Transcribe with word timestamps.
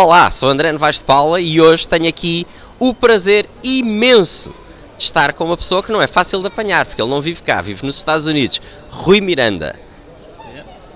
Olá, 0.00 0.30
sou 0.30 0.48
André 0.48 0.70
Novaes 0.70 0.98
de 0.98 1.04
Paula 1.04 1.40
e 1.40 1.60
hoje 1.60 1.88
tenho 1.88 2.08
aqui 2.08 2.46
o 2.78 2.94
prazer 2.94 3.50
imenso 3.64 4.54
de 4.96 5.02
estar 5.02 5.32
com 5.32 5.44
uma 5.44 5.56
pessoa 5.56 5.82
que 5.82 5.90
não 5.90 6.00
é 6.00 6.06
fácil 6.06 6.40
de 6.40 6.46
apanhar, 6.46 6.86
porque 6.86 7.02
ele 7.02 7.10
não 7.10 7.20
vive 7.20 7.42
cá, 7.42 7.60
vive 7.60 7.84
nos 7.84 7.96
Estados 7.96 8.28
Unidos, 8.28 8.60
Rui 8.90 9.20
Miranda. 9.20 9.74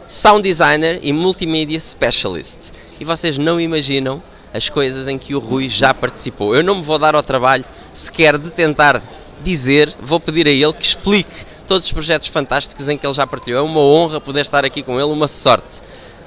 Sound 0.06 0.44
designer 0.44 1.00
e 1.02 1.12
multimedia 1.12 1.80
specialist. 1.80 2.70
E 3.00 3.04
vocês 3.04 3.36
não 3.36 3.60
imaginam 3.60 4.22
as 4.54 4.68
coisas 4.68 5.08
em 5.08 5.18
que 5.18 5.34
o 5.34 5.40
Rui 5.40 5.68
já 5.68 5.92
participou. 5.92 6.54
Eu 6.54 6.62
não 6.62 6.76
me 6.76 6.82
vou 6.82 6.96
dar 6.96 7.16
ao 7.16 7.24
trabalho 7.24 7.64
sequer 7.92 8.38
de 8.38 8.50
tentar 8.50 9.02
dizer, 9.42 9.92
vou 10.00 10.20
pedir 10.20 10.46
a 10.46 10.50
ele 10.52 10.74
que 10.74 10.86
explique 10.86 11.44
todos 11.66 11.86
os 11.86 11.92
projetos 11.92 12.28
fantásticos 12.28 12.88
em 12.88 12.96
que 12.96 13.04
ele 13.04 13.14
já 13.14 13.26
partilhou. 13.26 13.58
É 13.58 13.68
uma 13.68 13.80
honra 13.80 14.20
poder 14.20 14.42
estar 14.42 14.64
aqui 14.64 14.80
com 14.80 15.00
ele, 15.00 15.10
uma 15.10 15.26
sorte. 15.26 15.82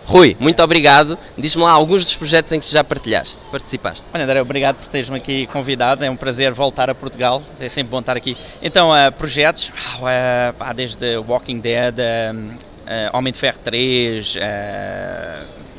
Rui, 0.08 0.38
muito 0.40 0.62
obrigado. 0.62 1.18
Diz-me 1.36 1.64
lá 1.64 1.72
alguns 1.72 2.04
dos 2.04 2.16
projetos 2.16 2.52
em 2.52 2.60
que 2.60 2.72
já 2.72 2.84
partilhaste, 2.84 3.40
participaste. 3.52 4.06
Olha, 4.14 4.24
André, 4.24 4.40
obrigado 4.40 4.76
por 4.76 4.88
teres-me 4.88 5.18
aqui 5.18 5.48
convidado. 5.48 6.06
É 6.06 6.10
um 6.12 6.16
prazer 6.16 6.54
voltar 6.54 6.92
a 6.92 6.96
Portugal. 6.96 7.42
É 7.60 7.68
sempre 7.68 7.90
bom 7.90 8.02
estar 8.02 8.16
aqui. 8.16 8.38
Então, 8.62 8.92
uh, 8.92 9.12
projetos, 9.18 9.70
uh, 9.70 10.74
desde 10.76 11.18
Walking 11.18 11.60
Dead, 11.60 11.96
uh, 11.98 13.18
Homem 13.18 13.34
de 13.34 13.40
Ferro 13.40 13.58
3, 13.64 14.38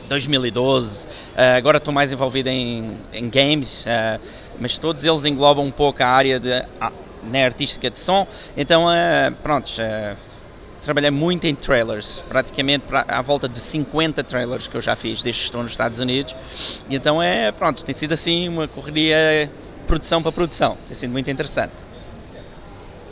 2012. 0.08 1.06
agora 1.56 1.78
estou 1.78 1.94
mais 1.94 2.12
envolvido 2.12 2.48
em, 2.48 2.98
em 3.12 3.30
games, 3.30 3.86
mas 4.58 4.76
todos 4.76 5.04
eles 5.04 5.24
englobam 5.24 5.64
um 5.64 5.70
pouco 5.70 6.02
a 6.02 6.06
área 6.06 6.40
de, 6.40 6.52
ah, 6.80 6.92
na 7.22 7.44
artística 7.44 7.88
de 7.88 7.98
som. 7.98 8.26
Então, 8.56 8.86
pronto 9.42 9.70
trabalhei 10.86 11.10
muito 11.10 11.46
em 11.46 11.54
trailers, 11.54 12.22
praticamente 12.28 12.84
à 13.08 13.20
volta 13.20 13.48
de 13.48 13.58
50 13.58 14.22
trailers 14.22 14.68
que 14.68 14.76
eu 14.76 14.80
já 14.80 14.94
fiz 14.94 15.20
desde 15.20 15.40
que 15.40 15.46
estou 15.46 15.62
nos 15.62 15.72
Estados 15.72 15.98
Unidos. 15.98 16.36
E 16.88 16.94
então 16.94 17.20
é, 17.20 17.50
pronto, 17.50 17.84
tem 17.84 17.94
sido 17.94 18.12
assim 18.12 18.48
uma 18.48 18.68
correria 18.68 19.50
produção 19.86 20.22
para 20.22 20.30
produção, 20.30 20.78
tem 20.86 20.94
sido 20.94 21.10
muito 21.10 21.28
interessante. 21.28 21.74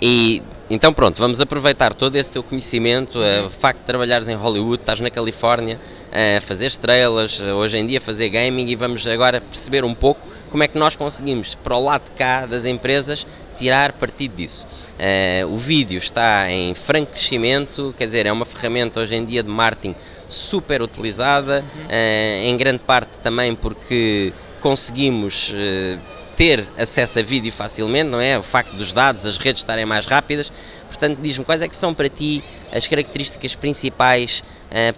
E 0.01 0.41
então 0.71 0.93
pronto, 0.93 1.19
vamos 1.19 1.41
aproveitar 1.41 1.93
todo 1.93 2.15
esse 2.15 2.33
teu 2.33 2.45
conhecimento, 2.45 3.19
uh, 3.19 3.47
o 3.47 3.51
facto 3.51 3.81
de 3.81 3.87
trabalhares 3.87 4.29
em 4.29 4.35
Hollywood, 4.35 4.81
estás 4.81 5.01
na 5.01 5.11
Califórnia, 5.11 5.79
a 6.13 6.39
uh, 6.39 6.43
fazer 6.43 6.67
estrelas, 6.67 7.41
uh, 7.41 7.57
hoje 7.57 7.77
em 7.77 7.87
dia 7.87 8.01
fazer 8.01 8.29
gaming 8.29 8.69
e 8.69 8.77
vamos 8.77 9.05
agora 9.09 9.41
perceber 9.41 9.85
um 9.85 9.95
pouco 9.95 10.21
como 10.49 10.63
é 10.63 10.69
que 10.69 10.79
nós 10.79 10.95
conseguimos, 10.95 11.57
para 11.57 11.77
o 11.77 11.83
lado 11.83 12.05
de 12.05 12.13
cá 12.13 12.47
das 12.47 12.67
empresas, 12.67 13.27
tirar 13.57 13.93
partido 13.93 14.37
disso. 14.37 14.65
Uh, 14.95 15.53
o 15.53 15.57
vídeo 15.57 15.99
está 15.99 16.49
em 16.51 16.73
franco 16.73 17.13
crescimento, 17.13 17.93
quer 17.99 18.07
dizer, 18.07 18.27
é 18.27 18.33
uma 18.33 18.45
ferramenta 18.45 19.01
hoje 19.01 19.17
em 19.17 19.25
dia 19.25 19.43
de 19.43 19.49
marketing 19.49 19.95
super 20.29 20.81
utilizada, 20.81 21.65
uh, 21.65 22.47
em 22.47 22.57
grande 22.57 22.79
parte 22.79 23.19
também 23.21 23.57
porque 23.57 24.33
conseguimos 24.61 25.51
uh, 25.51 26.01
ter 26.37 26.65
acesso 26.79 27.19
a 27.19 27.23
vídeo 27.23 27.53
facilmente, 27.53 28.09
não 28.09 28.21
é? 28.21 28.39
O 28.39 28.43
facto 28.43 28.73
dos 28.77 28.93
dados, 28.93 29.27
as 29.27 29.37
redes 29.37 29.63
estarem 29.63 29.85
mais 29.85 30.07
rápidas. 30.07 30.53
Portanto, 30.89 31.19
diz-me 31.21 31.45
quais 31.45 31.61
é 31.61 31.69
que 31.69 31.75
são 31.75 31.93
para 31.93 32.09
ti 32.09 32.43
as 32.73 32.87
características 32.87 33.57
principais 33.57 34.45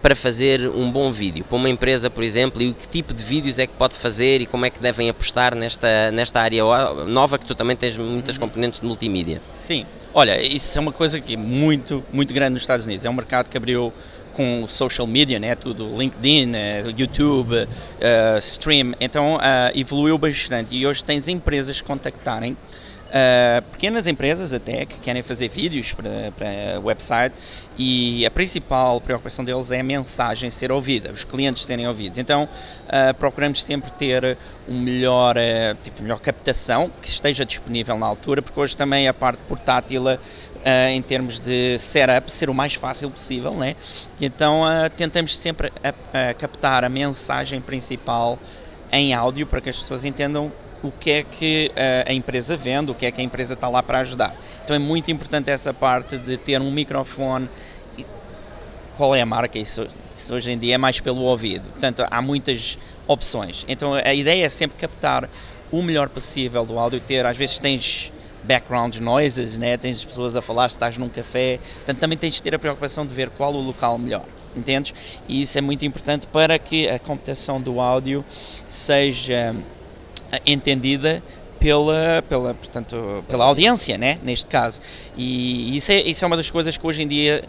para 0.01 0.15
fazer 0.15 0.69
um 0.69 0.91
bom 0.91 1.13
vídeo? 1.13 1.45
Para 1.45 1.57
uma 1.57 1.69
empresa, 1.69 2.09
por 2.09 2.25
exemplo, 2.25 2.63
e 2.63 2.73
que 2.73 2.89
tipo 2.89 3.13
de 3.13 3.23
vídeos 3.23 3.59
é 3.59 3.67
que 3.67 3.75
pode 3.75 3.95
fazer 3.95 4.41
e 4.41 4.47
como 4.47 4.65
é 4.65 4.71
que 4.71 4.81
devem 4.81 5.09
apostar 5.09 5.55
nesta, 5.55 6.11
nesta 6.11 6.41
área 6.41 6.63
nova 7.07 7.39
que 7.39 7.45
tu 7.45 7.55
também 7.55 7.77
tens 7.77 7.97
muitas 7.99 8.39
componentes 8.39 8.81
de 8.81 8.87
multimídia? 8.87 9.41
Sim, 9.61 9.85
olha, 10.15 10.41
isso 10.41 10.79
é 10.79 10.81
uma 10.81 10.93
coisa 10.93 11.21
que 11.21 11.35
é 11.35 11.37
muito, 11.37 12.03
muito 12.13 12.33
grande 12.33 12.55
nos 12.55 12.63
Estados 12.63 12.87
Unidos. 12.87 13.05
É 13.05 13.11
um 13.11 13.15
mercado 13.15 13.51
que 13.51 13.57
abriu 13.57 13.93
com 14.37 14.67
social 14.67 15.07
media, 15.07 15.41
né, 15.41 15.55
tudo, 15.55 15.97
LinkedIn, 15.97 16.55
eh, 16.55 16.85
YouTube, 16.97 17.55
uh, 17.57 18.39
Stream, 18.39 18.93
então 19.01 19.37
uh, 19.37 19.41
evoluiu 19.75 20.19
bastante 20.19 20.77
e 20.77 20.87
hoje 20.87 21.03
tens 21.03 21.27
empresas 21.27 21.81
contactarem 21.81 22.55
Uh, 23.07 23.63
pequenas 23.71 24.09
empresas 24.09 24.53
até 24.53 24.85
que 24.85 24.99
querem 24.99 25.23
fazer 25.23 25.47
vídeos 25.49 25.93
para, 25.93 26.11
website 26.83 27.37
e 27.79 28.27
a 28.27 28.31
principal 28.33 29.01
preocupação 29.01 29.45
deles 29.45 29.71
é 29.71 29.79
a 29.79 29.85
mensagem 29.85 30.51
ser 30.51 30.73
ouvida, 30.73 31.13
os 31.13 31.23
clientes 31.23 31.65
serem 31.65 31.87
ouvidos. 31.87 32.19
Então 32.19 32.45
uh, 32.45 33.15
procuramos 33.15 33.63
sempre 33.63 33.93
ter 33.93 34.37
um 34.69 34.81
melhor, 34.81 35.37
uh, 35.37 35.77
tipo, 35.85 36.03
melhor 36.03 36.19
captação 36.19 36.91
que 37.01 37.07
esteja 37.07 37.45
disponível 37.45 37.97
na 37.97 38.07
altura, 38.07 38.43
porque 38.43 38.59
hoje 38.59 38.77
também 38.77 39.07
a 39.07 39.15
parte 39.15 39.39
portátil 39.49 40.05
em 40.93 41.01
termos 41.01 41.39
de 41.39 41.79
setup 41.79 42.29
ser 42.29 42.51
o 42.51 42.55
mais 42.55 42.75
fácil 42.75 43.09
possível, 43.09 43.55
né? 43.55 43.77
então 44.21 44.63
tentamos 44.97 45.39
sempre 45.39 45.73
a, 45.81 46.31
a 46.31 46.35
captar 46.35 46.83
a 46.83 46.89
mensagem 46.89 47.61
principal 47.61 48.37
em 48.91 49.15
áudio 49.15 49.47
para 49.47 49.61
que 49.61 49.71
as 49.71 49.79
pessoas 49.79 50.05
entendam 50.05 50.51
o 50.87 50.93
que 50.93 51.11
é 51.11 51.23
que 51.23 51.71
eh, 51.75 52.05
a 52.07 52.13
empresa 52.13 52.57
vende, 52.57 52.91
o 52.91 52.95
que 52.95 53.07
é 53.07 53.11
que 53.11 53.21
a 53.21 53.25
empresa 53.25 53.55
está 53.55 53.69
lá 53.69 53.83
para 53.83 53.99
ajudar. 54.01 54.35
Então 54.65 54.75
é 54.75 54.79
muito 54.79 55.11
importante 55.11 55.51
essa 55.51 55.73
parte 55.75 56.17
de 56.19 56.37
ter 56.37 56.61
um 56.61 56.71
microfone. 56.71 57.49
Qual 58.97 59.15
é 59.15 59.21
a 59.21 59.27
marca? 59.27 59.59
Isso, 59.59 59.87
isso 60.15 60.35
hoje 60.35 60.51
em 60.51 60.59
dia 60.59 60.77
é 60.77 60.79
mais 60.79 61.01
pelo 61.01 61.23
ouvido. 61.23 61.69
Portanto, 61.71 62.07
há 62.11 62.23
muitas 62.23 62.79
opções. 63.07 63.65
Então 63.69 63.95
a 63.95 64.15
ideia 64.15 64.47
é 64.47 64.49
sempre 64.49 64.79
captar 64.79 65.29
o 65.71 65.83
melhor 65.83 66.09
possível 66.09 66.65
do 66.65 66.79
áudio, 66.79 67.01
ter, 67.01 67.27
às 67.27 67.37
vezes 67.37 67.59
tens 67.59 68.13
background 68.45 68.97
noises, 68.99 69.59
né? 69.59 69.77
tens 69.77 69.99
as 69.99 70.05
pessoas 70.05 70.37
a 70.37 70.43
falar 70.43 70.69
se 70.69 70.77
estás 70.77 70.97
num 70.97 71.09
café, 71.09 71.59
portanto 71.79 71.99
também 71.99 72.17
tens 72.17 72.35
de 72.35 72.43
ter 72.43 72.55
a 72.55 72.59
preocupação 72.59 73.05
de 73.05 73.13
ver 73.13 73.29
qual 73.31 73.53
o 73.53 73.61
local 73.61 73.99
melhor, 73.99 74.25
entendes? 74.57 74.95
E 75.29 75.43
isso 75.43 75.59
é 75.59 75.61
muito 75.61 75.85
importante 75.85 76.27
para 76.29 76.59
que 76.59 76.89
a 76.89 76.99
computação 76.99 77.61
do 77.61 77.81
áudio 77.81 78.25
seja 78.69 79.55
entendida 80.47 81.23
pela, 81.59 82.23
pela, 82.29 82.55
portanto, 82.55 83.25
pela 83.29 83.45
audiência, 83.45 83.97
né, 83.99 84.19
neste 84.23 84.47
caso. 84.47 84.81
E 85.17 85.77
isso 85.77 85.93
é, 85.93 86.01
isso 86.03 86.25
é 86.25 86.27
uma 86.27 86.37
das 86.37 86.51
coisas 86.51 86.77
que 86.77 86.87
hoje 86.87 87.03
em 87.03 87.09
dia 87.09 87.43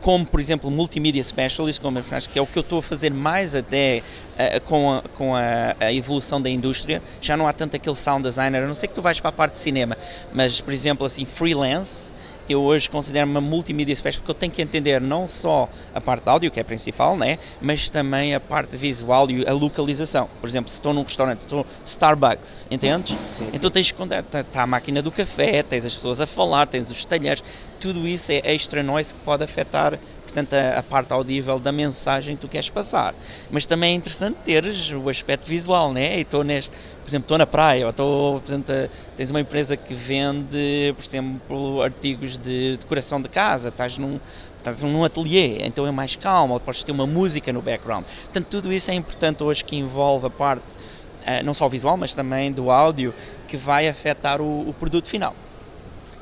como 0.00 0.24
por 0.24 0.38
exemplo 0.38 0.70
multimedia 0.70 1.22
specialist, 1.22 1.80
como 1.80 2.02
acho 2.12 2.28
que 2.28 2.38
é 2.38 2.42
o 2.42 2.46
que 2.46 2.56
eu 2.56 2.60
estou 2.60 2.78
a 2.78 2.82
fazer 2.82 3.12
mais 3.12 3.54
até 3.54 4.02
uh, 4.34 4.60
com, 4.62 4.92
a, 4.92 5.02
com 5.14 5.34
a, 5.34 5.74
a, 5.80 5.92
evolução 5.92 6.40
da 6.40 6.48
indústria, 6.48 7.02
já 7.20 7.36
não 7.36 7.46
há 7.46 7.52
tanto 7.52 7.76
aquele 7.76 7.96
sound 7.96 8.22
designer, 8.22 8.62
a 8.62 8.66
não 8.66 8.74
ser 8.74 8.88
que 8.88 8.94
tu 8.94 9.02
vais 9.02 9.18
para 9.20 9.30
a 9.30 9.32
parte 9.32 9.52
de 9.54 9.58
cinema, 9.58 9.96
mas 10.32 10.60
por 10.60 10.72
exemplo 10.72 11.04
assim 11.04 11.24
freelance, 11.24 12.12
eu 12.48 12.62
hoje 12.62 12.88
considero 12.88 13.28
uma 13.28 13.40
multimídia 13.40 13.94
specialist 13.94 14.20
porque 14.20 14.30
eu 14.30 14.34
tenho 14.34 14.52
que 14.52 14.62
entender 14.62 15.00
não 15.00 15.28
só 15.28 15.68
a 15.94 16.00
parte 16.00 16.24
de 16.24 16.30
áudio, 16.30 16.50
que 16.50 16.58
é 16.58 16.62
a 16.62 16.64
principal, 16.64 17.16
né, 17.16 17.38
mas 17.60 17.90
também 17.90 18.34
a 18.34 18.40
parte 18.40 18.76
visual 18.76 19.30
e 19.30 19.46
a 19.46 19.52
localização. 19.52 20.28
Por 20.40 20.48
exemplo, 20.48 20.70
se 20.70 20.76
estou 20.76 20.92
num 20.92 21.02
restaurante, 21.02 21.40
estou 21.40 21.66
Starbucks, 21.84 22.68
entendes? 22.70 23.16
Então 23.52 23.70
tens 23.70 23.90
que 23.90 24.02
está 24.02 24.42
tá 24.42 24.62
a 24.62 24.66
máquina 24.66 25.02
do 25.02 25.10
café, 25.10 25.62
tens 25.62 25.84
as 25.84 25.94
pessoas 25.94 26.20
a 26.20 26.26
falar, 26.26 26.66
tens 26.66 26.90
os 26.90 27.04
talheres, 27.04 27.42
tudo 27.80 28.06
isso 28.06 28.32
é 28.32 28.40
extra 28.44 28.82
noise 28.82 29.14
que 29.14 29.20
pode 29.20 29.44
afetar 29.44 29.98
portanto, 30.28 30.54
a, 30.54 30.78
a, 30.78 30.82
parte 30.82 31.12
audível 31.12 31.58
da 31.58 31.72
mensagem 31.72 32.36
que 32.36 32.42
tu 32.42 32.48
queres 32.48 32.68
passar. 32.68 33.14
Mas 33.50 33.66
também 33.66 33.92
é 33.92 33.94
interessante 33.94 34.36
teres 34.44 34.90
o 34.92 35.08
aspecto 35.08 35.46
visual, 35.46 35.92
né? 35.92 36.18
E 36.18 36.20
estou 36.20 36.44
neste, 36.44 36.76
por 36.76 37.08
exemplo, 37.08 37.24
estou 37.24 37.38
na 37.38 37.46
praia, 37.46 37.84
ou 37.84 37.90
estou, 37.90 38.42
tens 39.16 39.30
uma 39.30 39.40
empresa 39.40 39.76
que 39.76 39.94
vende, 39.94 40.94
por 40.96 41.04
exemplo, 41.04 41.82
artigos 41.82 42.38
de 42.38 42.76
decoração 42.76 43.20
de 43.20 43.28
casa, 43.28 43.68
estás 43.68 43.98
num, 43.98 44.20
estás 44.58 44.82
num 44.82 45.04
ateliê, 45.04 45.58
então 45.64 45.86
é 45.86 45.90
mais 45.90 46.16
calmo, 46.16 46.54
ou 46.54 46.60
podes 46.60 46.82
ter 46.82 46.92
uma 46.92 47.06
música 47.06 47.52
no 47.52 47.62
background. 47.62 48.04
Portanto, 48.04 48.46
tudo 48.50 48.72
isso 48.72 48.90
é 48.90 48.94
importante 48.94 49.42
hoje 49.42 49.64
que 49.64 49.76
envolve 49.76 50.26
a 50.26 50.30
parte, 50.30 50.76
eh, 51.24 51.42
não 51.42 51.54
só 51.54 51.68
visual, 51.68 51.96
mas 51.96 52.14
também 52.14 52.52
do 52.52 52.70
áudio, 52.70 53.14
que 53.46 53.56
vai 53.56 53.88
afetar 53.88 54.40
o, 54.40 54.68
o 54.68 54.74
produto 54.74 55.06
final. 55.06 55.34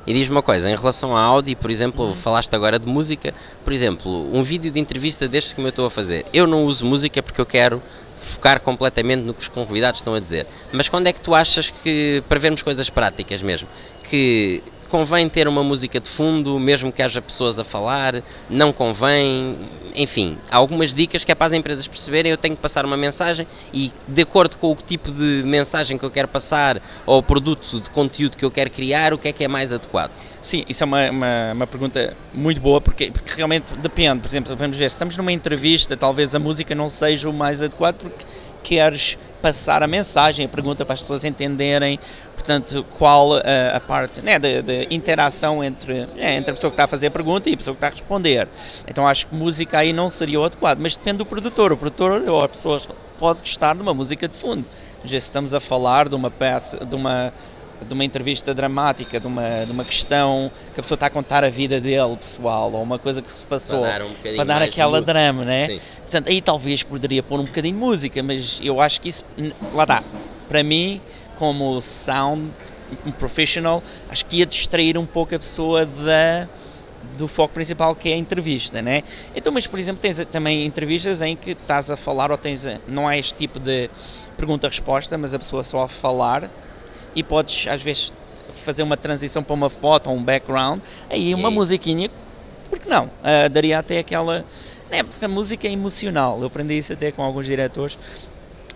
E 0.07 0.13
diz-me 0.13 0.37
uma 0.37 0.41
coisa, 0.41 0.69
em 0.69 0.75
relação 0.75 1.17
a 1.17 1.21
áudio, 1.21 1.57
por 1.57 1.69
exemplo, 1.69 2.15
falaste 2.15 2.55
agora 2.55 2.79
de 2.79 2.87
música, 2.87 3.33
por 3.65 3.73
exemplo, 3.73 4.33
um 4.33 4.41
vídeo 4.41 4.71
de 4.71 4.79
entrevista 4.79 5.27
destes 5.27 5.51
que 5.51 5.59
eu 5.59 5.67
estou 5.67 5.85
a 5.85 5.91
fazer, 5.91 6.25
eu 6.33 6.47
não 6.47 6.63
uso 6.63 6.85
música 6.85 7.21
porque 7.21 7.41
eu 7.41 7.45
quero 7.45 7.83
focar 8.17 8.61
completamente 8.61 9.23
no 9.23 9.33
que 9.33 9.41
os 9.41 9.49
convidados 9.49 9.99
estão 9.99 10.15
a 10.15 10.19
dizer. 10.21 10.47
Mas 10.71 10.87
quando 10.87 11.07
é 11.07 11.13
que 11.13 11.19
tu 11.19 11.35
achas 11.35 11.69
que, 11.69 12.23
para 12.29 12.39
vermos 12.39 12.61
coisas 12.61 12.89
práticas 12.89 13.41
mesmo, 13.41 13.67
que 14.01 14.63
convém 14.87 15.29
ter 15.29 15.47
uma 15.47 15.63
música 15.63 15.99
de 15.99 16.09
fundo, 16.09 16.59
mesmo 16.59 16.91
que 16.91 17.01
haja 17.01 17.21
pessoas 17.21 17.59
a 17.59 17.63
falar, 17.63 18.23
não 18.49 18.73
convém, 18.73 19.57
enfim, 19.95 20.37
há 20.49 20.57
algumas 20.57 20.93
dicas 20.93 21.23
que 21.23 21.31
é 21.31 21.35
para 21.35 21.47
as 21.47 21.53
empresas 21.53 21.87
perceberem, 21.87 22.31
eu 22.31 22.37
tenho 22.37 22.55
que 22.55 22.61
passar 22.61 22.85
uma 22.85 22.97
mensagem 22.97 23.47
e 23.73 23.91
de 24.07 24.21
acordo 24.21 24.57
com 24.57 24.71
o 24.71 24.75
tipo 24.75 25.11
de 25.11 25.43
mensagem 25.45 25.97
que 25.97 26.05
eu 26.05 26.11
quero 26.11 26.27
passar 26.27 26.81
ou 27.05 27.19
o 27.19 27.23
produto 27.23 27.79
de 27.79 27.89
conteúdo 27.89 28.37
que 28.37 28.45
eu 28.45 28.51
quero 28.51 28.69
criar, 28.69 29.13
o 29.13 29.17
que 29.17 29.27
é 29.27 29.33
que 29.33 29.43
é 29.43 29.47
mais 29.47 29.73
adequado? 29.73 30.17
Sim, 30.41 30.63
isso 30.69 30.83
é 30.83 30.85
uma, 30.85 31.09
uma, 31.09 31.51
uma, 31.53 31.67
pergunta 31.67 32.15
muito 32.33 32.61
boa, 32.61 32.79
porque, 32.79 33.11
porque 33.11 33.33
realmente 33.35 33.73
depende. 33.73 34.21
Por 34.21 34.27
exemplo, 34.27 34.55
vamos 34.55 34.77
ver, 34.77 34.89
se 34.89 34.95
estamos 34.95 35.17
numa 35.17 35.31
entrevista, 35.31 35.97
talvez 35.97 36.35
a 36.35 36.39
música 36.39 36.73
não 36.75 36.89
seja 36.89 37.27
o 37.27 37.33
mais 37.33 37.61
adequado, 37.63 37.97
porque 37.97 38.23
queres 38.67 39.17
passar 39.41 39.81
a 39.81 39.87
mensagem, 39.87 40.45
a 40.45 40.49
pergunta 40.49 40.83
para 40.83 40.93
as 40.93 40.99
pessoas 40.99 41.23
entenderem, 41.23 41.97
portanto, 42.35 42.85
qual 42.97 43.37
uh, 43.37 43.41
a 43.73 43.79
parte 43.79 44.21
né, 44.21 44.37
de, 44.37 44.61
de 44.61 44.87
interação 44.91 45.63
entre, 45.63 46.05
é, 46.17 46.35
entre 46.35 46.51
a 46.51 46.53
pessoa 46.53 46.69
que 46.69 46.73
está 46.73 46.83
a 46.83 46.87
fazer 46.87 47.07
a 47.07 47.11
pergunta 47.11 47.49
e 47.49 47.53
a 47.53 47.57
pessoa 47.57 47.73
que 47.73 47.77
está 47.77 47.87
a 47.87 47.91
responder. 47.91 48.45
Então 48.85 49.07
acho 49.07 49.27
que 49.27 49.33
música 49.33 49.77
aí 49.77 49.93
não 49.93 50.09
seria 50.09 50.41
o 50.41 50.43
adequado, 50.43 50.79
mas 50.79 50.97
depende 50.97 51.19
do 51.19 51.25
produtor. 51.25 51.71
O 51.71 51.77
produtor 51.77 52.21
ou 52.27 52.43
a 52.43 52.49
pessoa 52.49 52.81
pode 53.17 53.39
gostar 53.39 53.73
de 53.73 53.81
uma 53.81 53.93
música 53.93 54.27
de 54.27 54.35
fundo. 54.35 54.65
Já 55.05 55.17
estamos 55.17 55.53
a 55.53 55.61
falar 55.61 56.09
de 56.09 56.15
uma 56.15 56.29
peça, 56.29 56.85
de 56.85 56.95
uma 56.95 57.31
de 57.85 57.93
uma 57.93 58.03
entrevista 58.03 58.53
dramática, 58.53 59.19
de 59.19 59.27
uma, 59.27 59.65
de 59.65 59.71
uma 59.71 59.85
questão 59.85 60.51
que 60.73 60.79
a 60.79 60.83
pessoa 60.83 60.95
está 60.95 61.07
a 61.07 61.09
contar 61.09 61.43
a 61.43 61.49
vida 61.49 61.79
dele, 61.79 62.15
pessoal, 62.15 62.71
ou 62.71 62.81
uma 62.81 62.97
coisa 62.97 63.21
que 63.21 63.31
se 63.31 63.45
passou, 63.45 63.81
para 63.81 63.99
dar, 63.99 64.05
um 64.05 64.35
para 64.35 64.43
dar 64.43 64.61
aquela 64.61 65.01
drama, 65.01 65.45
né? 65.45 65.67
Sim. 65.67 65.81
Portanto, 66.01 66.27
aí 66.27 66.41
talvez 66.41 66.83
poderia 66.83 67.21
pôr 67.21 67.39
um 67.39 67.45
bocadinho 67.45 67.75
de 67.75 67.79
música, 67.79 68.23
mas 68.23 68.59
eu 68.63 68.81
acho 68.81 69.01
que 69.01 69.09
isso, 69.09 69.23
lá 69.73 69.83
está, 69.83 70.03
para 70.47 70.63
mim, 70.63 71.01
como 71.35 71.79
sound 71.81 72.51
professional, 73.19 73.83
acho 74.09 74.25
que 74.25 74.37
ia 74.37 74.45
distrair 74.45 74.97
um 74.97 75.05
pouco 75.05 75.35
a 75.35 75.39
pessoa 75.39 75.85
da 75.85 76.47
do 77.17 77.27
foco 77.27 77.53
principal 77.53 77.95
que 77.95 78.09
é 78.09 78.13
a 78.13 78.17
entrevista, 78.17 78.81
né? 78.81 79.01
Então, 79.35 79.51
mas 79.51 79.65
por 79.65 79.79
exemplo, 79.79 80.01
tens 80.01 80.23
também 80.25 80.65
entrevistas 80.65 81.21
em 81.21 81.35
que 81.35 81.51
estás 81.51 81.89
a 81.89 81.97
falar 81.97 82.31
ou 82.31 82.37
tens 82.37 82.67
não 82.87 83.07
há 83.07 83.17
este 83.17 83.33
tipo 83.33 83.59
de 83.59 83.89
pergunta-resposta, 84.35 85.17
mas 85.17 85.33
a 85.33 85.39
pessoa 85.39 85.63
só 85.63 85.83
a 85.83 85.87
falar 85.87 86.49
e 87.17 87.23
podes 87.23 87.67
às 87.67 87.81
vezes 87.81 88.13
fazer 88.63 88.83
uma 88.83 88.95
transição 88.95 89.43
para 89.43 89.53
uma 89.55 89.69
foto 89.69 90.09
ou 90.09 90.15
um 90.15 90.23
background, 90.23 90.81
aí 91.09 91.33
uma 91.33 91.49
musiquinha, 91.49 92.09
porque 92.69 92.87
não? 92.87 93.05
Uh, 93.05 93.49
daria 93.51 93.79
até 93.79 93.97
aquela. 93.97 94.45
É, 94.91 95.03
porque 95.03 95.25
a 95.25 95.27
música 95.27 95.67
é 95.67 95.71
emocional, 95.71 96.39
eu 96.39 96.47
aprendi 96.47 96.77
isso 96.77 96.93
até 96.93 97.11
com 97.11 97.23
alguns 97.23 97.45
diretores. 97.47 97.97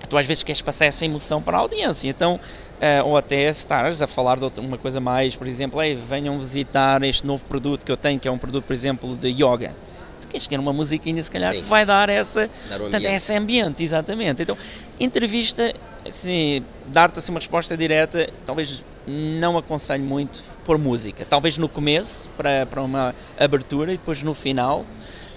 Tu 0.09 0.17
às 0.17 0.25
vezes 0.25 0.43
queres 0.43 0.61
passar 0.61 0.85
essa 0.85 1.05
emoção 1.05 1.41
para 1.41 1.57
a 1.57 1.59
audiência, 1.61 2.09
então, 2.09 2.35
uh, 2.35 3.07
ou 3.07 3.15
até 3.15 3.49
estares 3.49 4.01
a 4.01 4.07
falar 4.07 4.37
de 4.37 4.43
outra, 4.43 4.61
uma 4.61 4.77
coisa 4.77 4.99
mais, 4.99 5.35
por 5.35 5.45
exemplo, 5.45 5.79
venham 6.09 6.37
visitar 6.37 7.01
este 7.03 7.25
novo 7.25 7.45
produto 7.45 7.85
que 7.85 7.91
eu 7.91 7.95
tenho, 7.95 8.19
que 8.19 8.27
é 8.27 8.31
um 8.31 8.39
produto, 8.39 8.65
por 8.65 8.73
exemplo, 8.73 9.15
de 9.15 9.29
yoga 9.29 9.73
tu 10.21 10.27
queres 10.27 10.47
ter 10.47 10.59
uma 10.59 10.71
musiquinha, 10.71 11.21
se 11.21 11.31
calhar, 11.31 11.53
Sim. 11.53 11.61
que 11.61 11.67
vai 11.67 11.85
dar 11.85 12.07
essa, 12.07 12.49
dar 12.69 12.79
portanto, 12.79 13.05
esse 13.05 13.33
ambiente, 13.33 13.83
exatamente. 13.83 14.43
Então, 14.43 14.57
entrevista 14.99 15.73
assim, 16.07 16.63
dar-te 16.87 17.19
assim 17.19 17.31
uma 17.31 17.39
resposta 17.39 17.75
direta, 17.77 18.29
talvez 18.45 18.83
não 19.07 19.57
aconselho 19.57 20.03
muito 20.03 20.43
por 20.65 20.77
música. 20.77 21.25
Talvez 21.29 21.57
no 21.57 21.67
começo, 21.67 22.29
para, 22.37 22.65
para 22.65 22.81
uma 22.81 23.15
abertura, 23.39 23.93
e 23.93 23.97
depois 23.97 24.21
no 24.23 24.33
final, 24.33 24.85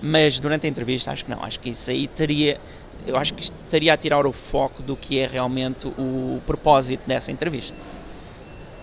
mas 0.02 0.38
durante 0.38 0.66
a 0.66 0.70
entrevista 0.70 1.10
acho 1.10 1.24
que 1.24 1.30
não. 1.30 1.42
Acho 1.42 1.60
que 1.60 1.70
isso 1.70 1.90
aí 1.90 2.06
teria, 2.06 2.60
eu 3.06 3.16
acho 3.16 3.34
que 3.34 3.42
estaria 3.42 3.92
a 3.92 3.96
tirar 3.96 4.26
o 4.26 4.32
foco 4.32 4.82
do 4.82 4.96
que 4.96 5.18
é 5.18 5.26
realmente 5.26 5.86
o 5.86 6.40
propósito 6.46 7.02
dessa 7.06 7.32
entrevista. 7.32 7.76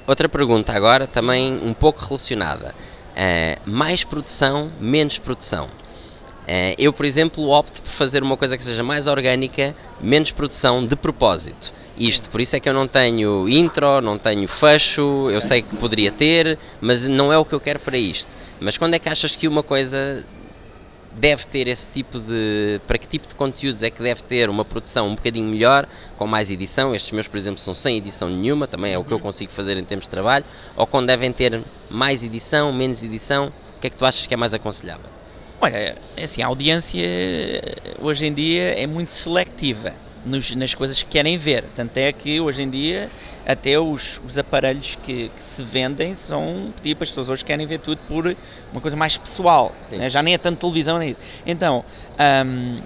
Outra 0.08 0.28
pergunta 0.28 0.74
agora, 0.74 1.08
também 1.08 1.60
um 1.64 1.74
pouco 1.74 2.00
relacionada. 2.04 2.74
Uh, 3.12 3.70
mais 3.70 4.04
produção, 4.04 4.72
menos 4.80 5.20
produção. 5.20 5.70
Uh, 6.52 6.76
eu, 6.78 6.92
por 6.92 7.06
exemplo, 7.06 7.48
opto 7.48 7.82
por 7.82 7.90
fazer 7.90 8.22
uma 8.22 8.36
coisa 8.36 8.58
que 8.58 8.64
seja 8.64 8.84
mais 8.84 9.08
orgânica, 9.08 9.74
menos 10.02 10.32
produção 10.32 10.86
de 10.86 10.98
propósito. 10.98 11.72
Isto, 11.98 12.30
por 12.30 12.42
isso 12.42 12.58
é 12.58 12.60
que 12.60 12.68
eu 12.68 12.74
não 12.74 12.90
tenho 12.90 13.48
intro, 13.48 14.02
não 14.02 14.18
tenho 14.18 14.46
fecho, 14.50 15.30
eu 15.32 15.40
sei 15.40 15.62
que 15.62 15.74
poderia 15.78 16.12
ter, 16.12 16.60
mas 16.82 17.08
não 17.08 17.32
é 17.32 17.38
o 17.38 17.46
que 17.46 17.54
eu 17.54 17.60
quero 17.62 17.80
para 17.80 17.98
isto. 17.98 18.36
Mas 18.60 18.78
quando 18.78 18.96
é 18.96 19.00
que 19.00 19.08
achas 19.08 19.34
que 19.34 19.48
uma 19.48 19.64
coisa 19.64 20.26
deve 21.14 21.46
ter 21.46 21.70
esse 21.70 21.88
tipo 21.88 22.20
de. 22.20 22.82
Para 22.86 22.98
que 22.98 23.08
tipo 23.08 23.30
de 23.30 23.36
conteúdos 23.36 23.82
é 23.82 23.90
que 23.90 24.04
deve 24.04 24.22
ter 24.24 24.50
uma 24.50 24.66
produção 24.66 25.08
um 25.08 25.16
bocadinho 25.16 25.48
melhor, 25.48 25.88
com 26.18 26.28
mais 26.28 26.52
edição? 26.52 26.94
Estes 26.94 27.14
meus, 27.14 27.30
por 27.30 27.38
exemplo, 27.38 27.62
são 27.62 27.74
sem 27.74 27.96
edição 27.96 28.30
nenhuma, 28.30 28.68
também 28.68 28.92
é 28.92 28.98
o 28.98 29.06
que 29.06 29.14
eu 29.14 29.20
consigo 29.22 29.54
fazer 29.54 29.78
em 29.78 29.86
termos 29.86 30.04
de 30.04 30.10
trabalho. 30.10 30.44
Ou 30.76 30.86
quando 30.86 31.08
devem 31.08 31.32
ter 31.32 31.62
mais 31.90 32.26
edição, 32.26 32.74
menos 32.74 33.04
edição, 33.04 33.54
o 33.78 33.80
que 33.80 33.88
é 33.88 33.90
que 33.90 33.96
tu 33.96 34.06
achas 34.06 34.28
que 34.28 34.34
é 34.34 34.38
mais 34.38 34.54
aconselhável? 34.54 35.21
Olha, 35.64 35.96
é 36.18 36.24
assim, 36.24 36.42
a 36.42 36.48
audiência 36.48 37.00
hoje 38.02 38.26
em 38.26 38.34
dia 38.34 38.82
é 38.82 38.88
muito 38.88 39.12
seletiva 39.12 39.94
nos, 40.26 40.56
nas 40.56 40.74
coisas 40.74 41.04
que 41.04 41.10
querem 41.10 41.38
ver. 41.38 41.64
Tanto 41.76 41.96
é 41.98 42.12
que 42.12 42.42
hoje 42.42 42.64
em 42.64 42.70
dia 42.70 43.12
até 43.46 43.80
os, 43.80 44.20
os 44.26 44.40
aparelhos 44.40 44.98
que, 45.04 45.30
que, 45.30 45.40
se 45.40 45.62
vendem 45.62 46.16
são 46.16 46.74
tipo, 46.82 47.04
as 47.04 47.10
pessoas 47.10 47.30
hoje 47.30 47.46
querem 47.46 47.68
ver 47.68 47.78
tudo 47.78 48.00
por 48.08 48.36
uma 48.72 48.82
coisa 48.82 48.98
mais 48.98 49.18
pessoal, 49.18 49.72
né? 49.92 50.10
já 50.10 50.24
nem 50.24 50.34
é 50.34 50.38
tanto 50.40 50.58
televisão 50.62 50.98
nem 50.98 51.12
isso. 51.12 51.20
Então, 51.46 51.86
um, 52.44 52.80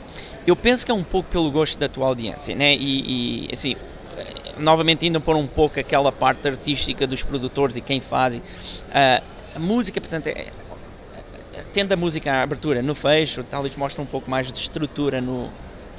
eu 0.46 0.56
penso 0.58 0.86
que 0.86 0.92
é 0.92 0.96
um 0.96 1.04
pouco 1.04 1.30
pelo 1.30 1.50
gosto 1.50 1.80
da 1.80 1.88
tua 1.88 2.08
audiência, 2.08 2.54
né? 2.58 2.76
e, 2.76 3.46
e 3.48 3.54
assim, 3.54 3.78
novamente 4.58 5.06
indo 5.06 5.22
por 5.22 5.38
um 5.38 5.48
pouco 5.48 5.80
aquela 5.80 6.12
parte 6.12 6.46
artística 6.46 7.08
dos 7.08 7.24
produtores 7.24 7.78
e 7.78 7.82
quem 7.82 8.02
faz. 8.02 8.36
Uh, 8.36 8.42
a 9.56 9.60
música, 9.60 10.02
portanto, 10.02 10.28
é, 10.28 10.48
tendo 11.74 11.92
a 11.92 11.96
música 11.96 12.34
à 12.34 12.42
abertura 12.42 12.82
no 12.82 12.96
fecho, 12.96 13.44
talvez 13.44 13.76
mostre 13.76 14.02
um 14.02 14.06
pouco 14.06 14.30
mais 14.30 14.52
de 14.52 14.58
estrutura 14.58 15.22
no, 15.22 15.50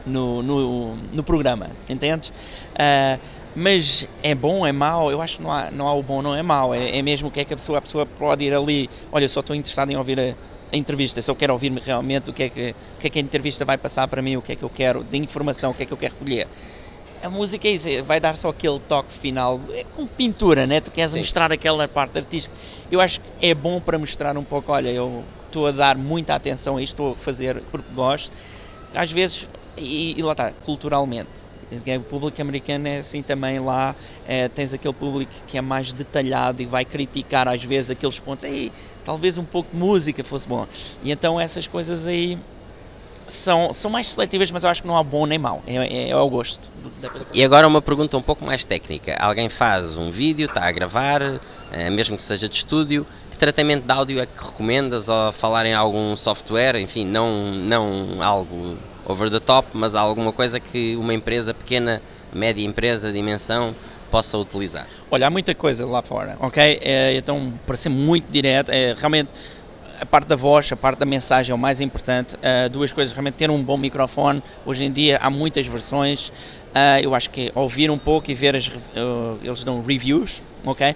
no, 0.06 0.42
no, 0.42 0.96
no 0.96 1.22
programa, 1.22 1.70
entendes? 1.88 2.28
Uh, 2.28 3.20
mas 3.54 4.06
é 4.22 4.34
bom, 4.34 4.66
é 4.66 4.72
mau, 4.72 5.10
eu 5.10 5.20
acho 5.22 5.38
que 5.38 5.42
não 5.42 5.50
há, 5.50 5.70
não 5.70 5.88
há 5.88 5.94
o 5.94 6.02
bom, 6.02 6.20
não 6.20 6.34
é 6.34 6.42
mau, 6.42 6.74
é, 6.74 6.98
é 6.98 7.02
mesmo 7.02 7.28
o 7.28 7.30
que 7.30 7.40
é 7.40 7.44
que 7.44 7.54
a 7.54 7.56
pessoa, 7.56 7.78
a 7.78 7.80
pessoa 7.80 8.04
pode 8.04 8.44
ir 8.44 8.54
ali, 8.54 8.88
olha, 9.10 9.24
eu 9.24 9.28
só 9.28 9.40
estou 9.40 9.56
interessado 9.56 9.90
em 9.90 9.96
ouvir 9.96 10.20
a, 10.20 10.34
a 10.72 10.76
entrevista, 10.76 11.22
só 11.22 11.34
quero 11.34 11.54
ouvir-me 11.54 11.80
realmente 11.80 12.28
o 12.28 12.32
que, 12.34 12.42
é 12.44 12.48
que, 12.50 12.74
o 12.96 13.00
que 13.00 13.06
é 13.06 13.10
que 13.10 13.18
a 13.18 13.22
entrevista 13.22 13.64
vai 13.64 13.78
passar 13.78 14.06
para 14.08 14.20
mim, 14.20 14.36
o 14.36 14.42
que 14.42 14.52
é 14.52 14.56
que 14.56 14.62
eu 14.62 14.68
quero, 14.68 15.02
de 15.02 15.16
informação, 15.16 15.70
o 15.70 15.74
que 15.74 15.84
é 15.84 15.86
que 15.86 15.92
eu 15.92 15.96
quero 15.96 16.14
recolher. 16.14 16.46
A 17.22 17.30
música 17.30 17.66
é 17.66 17.70
isso, 17.70 17.88
é, 17.88 18.02
vai 18.02 18.20
dar 18.20 18.36
só 18.36 18.50
aquele 18.50 18.78
toque 18.80 19.10
final, 19.10 19.58
é 19.72 19.84
com 19.96 20.06
pintura, 20.06 20.66
né? 20.66 20.82
Tu 20.82 20.90
queres 20.90 21.12
Sim. 21.12 21.18
mostrar 21.18 21.50
aquela 21.50 21.88
parte 21.88 22.18
artística. 22.18 22.54
Eu 22.92 23.00
acho 23.00 23.20
que 23.20 23.26
é 23.40 23.54
bom 23.54 23.80
para 23.80 23.98
mostrar 23.98 24.36
um 24.36 24.44
pouco, 24.44 24.70
olha, 24.70 24.90
eu 24.90 25.24
estou 25.56 25.66
a 25.66 25.70
dar 25.70 25.96
muita 25.96 26.34
atenção 26.34 26.76
a 26.76 26.82
isto, 26.82 26.92
estou 26.92 27.12
a 27.12 27.16
fazer 27.16 27.62
porque 27.70 27.86
gosto. 27.94 28.30
Às 28.94 29.10
vezes, 29.10 29.48
e, 29.76 30.18
e 30.18 30.22
lá 30.22 30.32
está, 30.32 30.52
culturalmente. 30.52 31.46
O 31.68 32.00
público 32.02 32.40
americano 32.40 32.86
é 32.86 32.98
assim 32.98 33.22
também 33.22 33.58
lá, 33.58 33.96
é, 34.28 34.48
tens 34.48 34.72
aquele 34.72 34.94
público 34.94 35.32
que 35.48 35.58
é 35.58 35.60
mais 35.60 35.92
detalhado 35.92 36.62
e 36.62 36.66
vai 36.66 36.84
criticar 36.84 37.48
às 37.48 37.64
vezes 37.64 37.90
aqueles 37.90 38.20
pontos, 38.20 38.44
Ei, 38.44 38.70
talvez 39.04 39.36
um 39.36 39.44
pouco 39.44 39.68
de 39.72 39.76
música 39.76 40.22
fosse 40.22 40.46
bom. 40.46 40.64
E 41.02 41.10
então 41.10 41.40
essas 41.40 41.66
coisas 41.66 42.06
aí 42.06 42.38
são, 43.26 43.72
são 43.72 43.90
mais 43.90 44.10
seletivas, 44.10 44.48
mas 44.52 44.62
eu 44.62 44.70
acho 44.70 44.82
que 44.82 44.86
não 44.86 44.96
há 44.96 45.02
bom 45.02 45.26
nem 45.26 45.38
mau, 45.38 45.60
é, 45.66 45.74
é, 45.74 46.08
é 46.10 46.12
ao 46.12 46.30
gosto. 46.30 46.70
E 47.34 47.42
agora 47.42 47.66
uma 47.66 47.82
pergunta 47.82 48.16
um 48.16 48.22
pouco 48.22 48.44
mais 48.44 48.64
técnica. 48.64 49.16
Alguém 49.18 49.48
faz 49.48 49.96
um 49.96 50.08
vídeo, 50.08 50.46
está 50.46 50.64
a 50.68 50.70
gravar, 50.70 51.40
é, 51.72 51.90
mesmo 51.90 52.16
que 52.16 52.22
seja 52.22 52.48
de 52.48 52.54
estúdio, 52.54 53.04
que 53.36 53.40
tratamento 53.40 53.84
de 53.84 53.92
áudio 53.92 54.18
é 54.18 54.24
que 54.24 54.44
recomendas 54.44 55.10
ou 55.10 55.30
falar 55.30 55.66
em 55.66 55.74
algum 55.74 56.16
software, 56.16 56.80
enfim, 56.80 57.04
não, 57.04 57.52
não 57.52 58.22
algo 58.22 58.78
over 59.04 59.30
the 59.30 59.38
top, 59.38 59.68
mas 59.74 59.94
alguma 59.94 60.32
coisa 60.32 60.58
que 60.58 60.96
uma 60.96 61.12
empresa 61.12 61.52
pequena, 61.52 62.00
média 62.32 62.64
empresa, 62.64 63.12
dimensão, 63.12 63.74
possa 64.10 64.38
utilizar? 64.38 64.86
Olha, 65.10 65.26
há 65.26 65.30
muita 65.30 65.54
coisa 65.54 65.86
lá 65.86 66.00
fora, 66.00 66.38
ok? 66.40 66.80
É, 66.80 67.14
então, 67.14 67.52
para 67.66 67.76
ser 67.76 67.90
muito 67.90 68.24
direto, 68.30 68.70
é 68.70 68.94
realmente 68.98 69.28
a 70.00 70.06
parte 70.06 70.28
da 70.28 70.36
voz, 70.36 70.70
a 70.72 70.76
parte 70.76 70.98
da 70.98 71.06
mensagem 71.06 71.52
é 71.52 71.54
o 71.54 71.58
mais 71.58 71.80
importante. 71.80 72.36
Uh, 72.36 72.68
duas 72.70 72.92
coisas, 72.92 73.14
realmente 73.14 73.34
ter 73.34 73.50
um 73.50 73.62
bom 73.62 73.76
microfone. 73.76 74.42
Hoje 74.64 74.84
em 74.84 74.92
dia 74.92 75.18
há 75.18 75.30
muitas 75.30 75.66
versões. 75.66 76.32
Uh, 76.76 77.00
eu 77.02 77.14
acho 77.14 77.30
que 77.30 77.50
ouvir 77.54 77.90
um 77.90 77.96
pouco 77.96 78.30
e 78.30 78.34
ver 78.34 78.54
as, 78.54 78.66
uh, 78.66 79.38
eles 79.42 79.64
dão 79.64 79.82
reviews, 79.82 80.42
ok? 80.62 80.94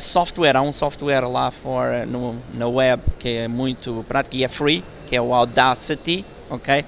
software, 0.00 0.56
há 0.56 0.62
um 0.62 0.72
software 0.72 1.28
lá 1.28 1.50
fora 1.50 2.06
no, 2.06 2.36
na 2.54 2.66
web 2.66 3.02
que 3.18 3.28
é 3.28 3.48
muito 3.48 4.02
prático 4.08 4.36
e 4.36 4.44
é 4.44 4.48
free, 4.48 4.82
que 5.06 5.14
é 5.14 5.20
o 5.20 5.34
Audacity, 5.34 6.24
ok? 6.48 6.84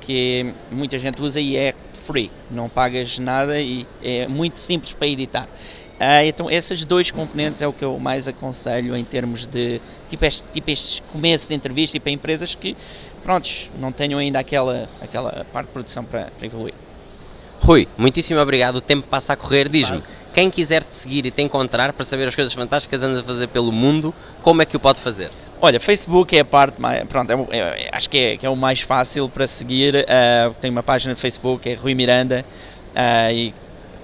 que 0.00 0.46
muita 0.70 0.96
gente 0.96 1.20
usa 1.20 1.40
e 1.40 1.56
é 1.56 1.74
free, 2.06 2.30
não 2.50 2.68
pagas 2.68 3.18
nada 3.18 3.60
e 3.60 3.84
é 4.00 4.28
muito 4.28 4.60
simples 4.60 4.92
para 4.92 5.08
editar. 5.08 5.48
Uh, 5.94 6.26
então, 6.26 6.50
esses 6.50 6.84
dois 6.84 7.10
componentes 7.10 7.62
é 7.62 7.66
o 7.66 7.72
que 7.72 7.84
eu 7.84 7.98
mais 7.98 8.28
aconselho 8.28 8.96
em 8.96 9.04
termos 9.04 9.46
de 9.46 9.80
tipo 10.08 10.24
este, 10.24 10.44
tipo 10.52 10.70
este 10.70 11.02
começo 11.02 11.48
de 11.48 11.54
entrevista 11.54 11.96
e 11.96 12.00
para 12.00 12.12
empresas 12.12 12.54
que, 12.54 12.76
prontos, 13.22 13.70
não 13.80 13.90
tenham 13.90 14.18
ainda 14.20 14.38
aquela, 14.38 14.88
aquela 15.00 15.46
parte 15.52 15.66
de 15.68 15.72
produção 15.72 16.04
para, 16.04 16.30
para 16.36 16.46
evoluir. 16.46 16.83
Rui, 17.64 17.88
muitíssimo 17.96 18.38
obrigado. 18.40 18.76
O 18.76 18.80
tempo 18.82 19.08
passa 19.08 19.32
a 19.32 19.36
correr. 19.36 19.70
Diz-me, 19.70 20.02
quem 20.34 20.50
quiser 20.50 20.84
te 20.84 20.94
seguir 20.94 21.24
e 21.24 21.30
te 21.30 21.40
encontrar 21.40 21.94
para 21.94 22.04
saber 22.04 22.28
as 22.28 22.34
coisas 22.34 22.52
fantásticas 22.52 23.00
que 23.00 23.06
andas 23.06 23.20
a 23.20 23.24
fazer 23.24 23.46
pelo 23.46 23.72
mundo, 23.72 24.14
como 24.42 24.60
é 24.60 24.66
que 24.66 24.76
o 24.76 24.80
pode 24.80 25.00
fazer? 25.00 25.30
Olha, 25.62 25.80
Facebook 25.80 26.36
é 26.36 26.40
a 26.40 26.44
parte 26.44 26.78
mais. 26.78 27.02
Pronto, 27.08 27.32
é, 27.32 27.58
é, 27.58 27.88
acho 27.90 28.10
que 28.10 28.18
é, 28.18 28.36
que 28.36 28.44
é, 28.44 28.50
o 28.50 28.54
mais 28.54 28.82
fácil 28.82 29.30
para 29.30 29.46
seguir. 29.46 29.94
Uh, 29.94 30.54
tenho 30.60 30.72
uma 30.72 30.82
página 30.82 31.14
de 31.14 31.20
Facebook, 31.22 31.66
é 31.66 31.72
Rui 31.72 31.94
Miranda, 31.94 32.44
uh, 32.90 33.32
e 33.32 33.54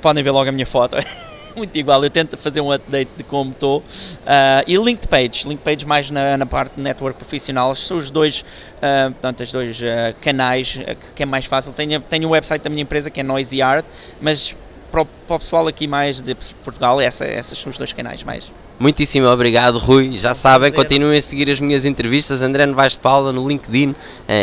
podem 0.01 0.25
ver 0.25 0.31
logo 0.31 0.49
a 0.49 0.53
minha 0.53 0.65
foto. 0.65 0.97
muito 1.61 1.77
igual. 1.77 2.03
Eu 2.03 2.11
tento 2.11 2.37
fazer 2.37 2.61
um 2.61 2.73
update 2.73 3.11
de 3.17 3.25
como 3.25 3.51
estou. 3.51 3.79
Uh, 3.79 4.65
e 4.67 4.77
Linked 4.77 5.09
Page, 5.09 5.47
Linked 5.47 5.63
Page 5.63 5.87
mais 5.87 6.11
na, 6.11 6.37
na 6.37 6.47
parte 6.47 6.77
de 6.77 6.81
network 6.81 7.19
profissional. 7.19 7.75
São 7.75 7.97
os 7.97 8.11
dois, 8.11 8.41
uh, 8.41 9.13
portanto, 9.13 9.43
os 9.43 9.53
dois 9.53 9.81
uh, 9.81 9.85
canais 10.21 10.79
que 11.15 11.23
é 11.23 11.27
mais 11.27 11.45
fácil. 11.45 11.73
Tenho, 11.73 12.01
tenho 12.01 12.29
o 12.29 12.33
website 12.33 12.63
da 12.63 12.71
minha 12.71 12.83
empresa 12.83 13.11
que 13.11 13.21
é 13.21 13.23
Noisy 13.23 13.63
Art, 13.63 13.85
mas 14.21 14.57
para 14.91 15.03
o, 15.03 15.07
para 15.07 15.37
o 15.37 15.39
pessoal 15.39 15.69
aqui 15.69 15.87
mais 15.87 16.21
de 16.21 16.35
Portugal, 16.65 17.01
essa, 17.01 17.27
esses 17.27 17.59
são 17.59 17.71
os 17.71 17.79
dois 17.79 17.93
canais 17.93 18.25
mais. 18.25 18.51
Muitíssimo 18.79 19.27
obrigado, 19.27 19.79
Rui. 19.79 20.17
Já 20.17 20.33
sabem, 20.33 20.73
continuem 20.73 21.19
a 21.19 21.23
seguir 21.23 21.51
as 21.51 21.61
minhas 21.61 21.85
entrevistas. 21.85 22.41
André 22.41 22.65
Novaes 22.65 22.95
de 22.95 23.01
Paula 23.01 23.31
no 23.31 23.47
LinkedIn, 23.47 23.95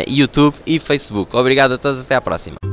YouTube 0.06 0.54
e 0.64 0.78
Facebook. 0.78 1.36
Obrigado 1.36 1.72
a 1.72 1.78
todos, 1.78 2.00
até 2.00 2.14
à 2.14 2.20
próxima. 2.20 2.67